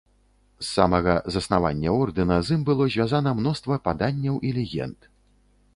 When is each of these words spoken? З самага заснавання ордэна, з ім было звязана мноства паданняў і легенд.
З 0.63 0.67
самага 0.69 1.13
заснавання 1.35 1.93
ордэна, 1.99 2.37
з 2.49 2.59
ім 2.59 2.67
было 2.71 2.83
звязана 2.95 3.35
мноства 3.43 3.75
паданняў 3.91 4.35
і 4.47 4.57
легенд. 4.59 4.99